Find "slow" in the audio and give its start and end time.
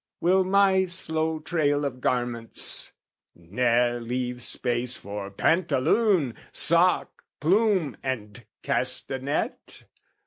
0.87-1.37